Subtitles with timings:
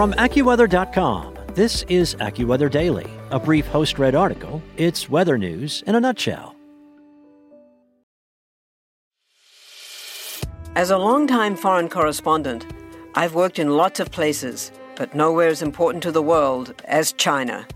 [0.00, 4.62] From AccuWeather.com, this is AccuWeather Daily, a brief host read article.
[4.78, 6.56] It's weather news in a nutshell.
[10.74, 12.64] As a longtime foreign correspondent,
[13.14, 17.68] I've worked in lots of places, but nowhere as important to the world as China.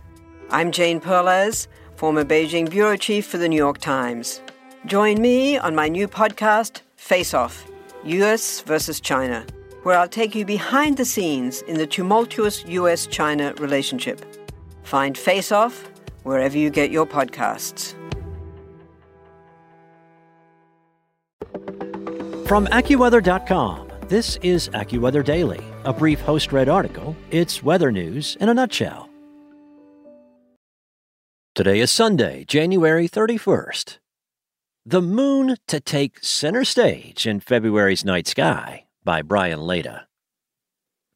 [0.49, 4.41] I'm Jane Perlez, former Beijing bureau chief for the New York Times.
[4.87, 7.67] Join me on my new podcast, Face Off
[8.05, 9.45] US versus China,
[9.85, 14.25] where I'll take you behind the scenes in the tumultuous US China relationship.
[14.83, 15.89] Find Face Off
[16.25, 17.95] wherever you get your podcasts.
[22.49, 27.17] From AccuWeather.com, this is AccuWeather Daily, a brief host read article.
[27.31, 29.09] It's weather news in a nutshell.
[31.55, 33.99] Today is Sunday, January 31st.
[34.87, 40.07] The Moon to Take Center Stage in February's Night Sky by Brian Lada.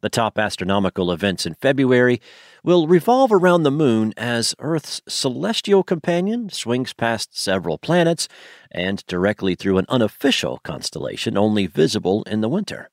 [0.00, 2.20] The top astronomical events in February
[2.62, 8.28] will revolve around the Moon as Earth's celestial companion swings past several planets
[8.70, 12.90] and directly through an unofficial constellation only visible in the winter.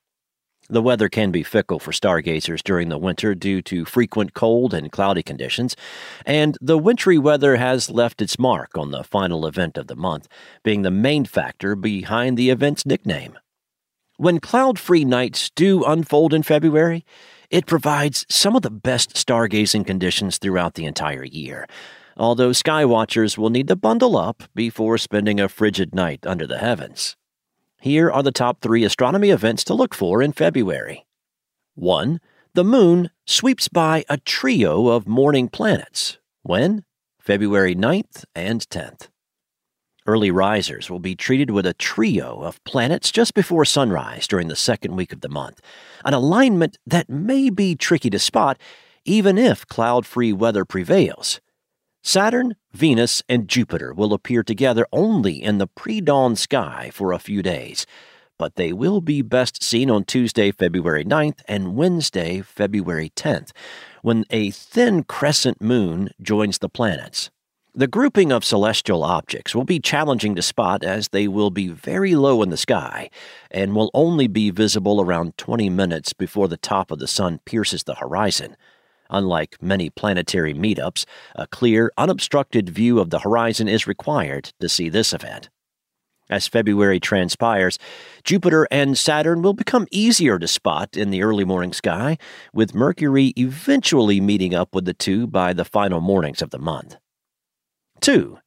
[0.68, 4.92] The weather can be fickle for stargazers during the winter due to frequent cold and
[4.92, 5.76] cloudy conditions,
[6.26, 10.28] and the wintry weather has left its mark on the final event of the month,
[10.64, 13.38] being the main factor behind the event's nickname.
[14.18, 17.04] When cloud free nights do unfold in February,
[17.50, 21.68] it provides some of the best stargazing conditions throughout the entire year,
[22.16, 26.60] although sky watchers will need to bundle up before spending a frigid night under the
[26.60, 27.18] heavens.
[27.82, 31.06] Here are the top three astronomy events to look for in February.
[31.76, 32.22] 1.
[32.54, 36.20] The Moon sweeps by a trio of morning planets.
[36.42, 36.86] When?
[37.20, 39.10] February 9th and 10th.
[40.08, 44.56] Early risers will be treated with a trio of planets just before sunrise during the
[44.56, 45.62] second week of the month,
[46.04, 48.60] an alignment that may be tricky to spot
[49.04, 51.40] even if cloud free weather prevails.
[52.04, 57.20] Saturn, Venus, and Jupiter will appear together only in the pre dawn sky for a
[57.20, 57.88] few days,
[58.38, 63.52] but they will be best seen on Tuesday, February 9th and Wednesday, February 10th,
[64.04, 67.32] when a thin crescent moon joins the planets.
[67.78, 72.16] The grouping of celestial objects will be challenging to spot as they will be very
[72.16, 73.10] low in the sky
[73.52, 77.84] and will only be visible around 20 minutes before the top of the sun pierces
[77.84, 78.56] the horizon.
[79.10, 81.04] Unlike many planetary meetups,
[81.36, 85.50] a clear, unobstructed view of the horizon is required to see this event.
[86.30, 87.78] As February transpires,
[88.24, 92.18] Jupiter and Saturn will become easier to spot in the early morning sky,
[92.54, 96.96] with Mercury eventually meeting up with the two by the final mornings of the month.
[98.02, 98.38] 2.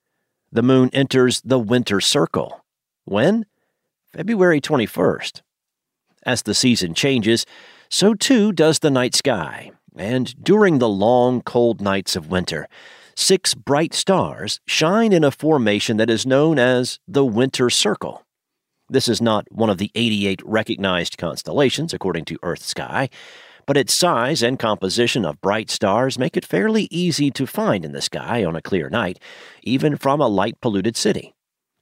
[0.50, 2.64] The moon enters the winter circle.
[3.04, 3.46] When?
[4.12, 5.42] February 21st.
[6.24, 7.46] As the season changes,
[7.90, 12.68] so too does the night sky, and during the long, cold nights of winter,
[13.14, 18.24] six bright stars shine in a formation that is known as the Winter Circle.
[18.88, 23.10] This is not one of the 88 recognized constellations according to Earth Sky,
[23.68, 27.92] but its size and composition of bright stars make it fairly easy to find in
[27.92, 29.20] the sky on a clear night,
[29.62, 31.34] even from a light polluted city.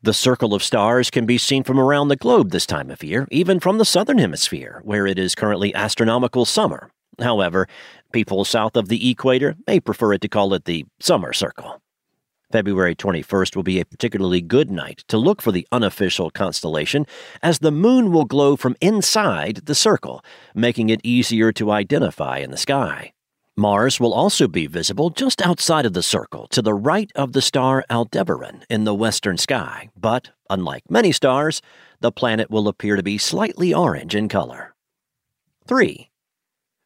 [0.02, 3.26] The circle of stars can be seen from around the globe this time of year,
[3.30, 7.66] even from the southern hemisphere, where it is currently astronomical summer, However,
[8.12, 11.80] people south of the equator may prefer it to call it the summer circle.
[12.53, 17.07] February 21st will be a particularly good night to look for the unofficial constellation,
[17.43, 20.25] as the moon will glow from inside the circle,
[20.55, 23.12] making it easier to identify in the sky.
[23.57, 27.43] Mars will also be visible just outside of the circle, to the right of the
[27.43, 31.63] star Aldebaran in the western sky, but, unlike many stars,
[32.01, 34.75] the planet will appear to be slightly orange in color.
[35.67, 36.11] 3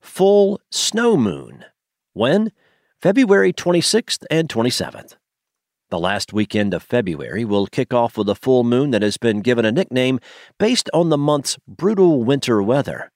[0.00, 1.64] full snow moon.
[2.12, 2.52] When?
[3.00, 5.16] February 26th and 27th.
[5.90, 9.40] The last weekend of February will kick off with a full moon that has been
[9.40, 10.20] given a nickname
[10.56, 13.10] based on the month's brutal winter weather.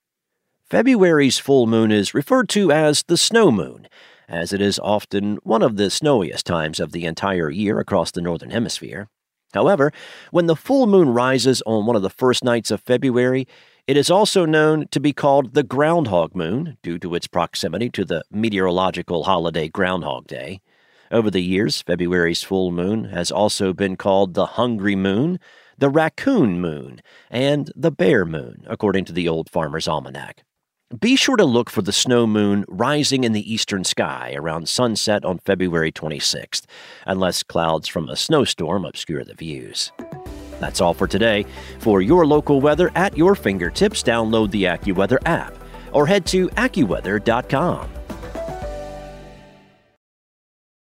[0.69, 3.87] February's full moon is referred to as the snow moon,
[4.27, 8.19] as it is often one of the snowiest times of the entire year across the
[8.19, 9.07] Northern Hemisphere.
[9.53, 9.93] However,
[10.31, 13.47] when the full moon rises on one of the first nights of February,
[13.87, 18.03] it is also known to be called the Groundhog Moon due to its proximity to
[18.03, 20.59] the meteorological holiday Groundhog Day.
[21.11, 25.39] Over the years, February's full moon has also been called the Hungry Moon,
[25.77, 30.43] the Raccoon Moon, and the Bear Moon, according to the Old Farmer's Almanac.
[30.99, 35.25] Be sure to look for the snow moon rising in the eastern sky around sunset
[35.25, 36.65] on February 26th,
[37.05, 39.91] unless clouds from a snowstorm obscure the views.
[40.59, 41.45] That's all for today.
[41.79, 45.55] For your local weather at your fingertips, download the AccuWeather app
[45.91, 47.94] or head to AccuWeather.com.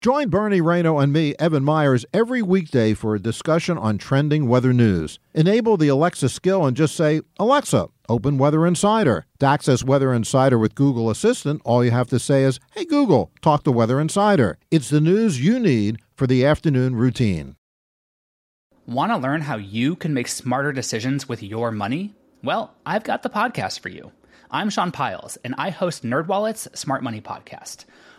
[0.02, 4.74] Join Bernie Rayno and me, Evan Myers, every weekday for a discussion on trending weather
[4.74, 5.20] news.
[5.36, 9.28] Enable the Alexa skill and just say, Alexa, open Weather Insider.
[9.42, 13.30] To access Weather Insider with Google Assistant, all you have to say is, Hey Google,
[13.44, 14.58] talk to Weather Insider.
[14.72, 17.56] It's the news you need for the afternoon routine.
[18.88, 22.16] Want to learn how you can make smarter decisions with your money?
[22.44, 24.12] Well, I've got the podcast for you.
[24.50, 27.86] I'm Sean Pyles, and I host NerdWallet's Smart Money Podcast.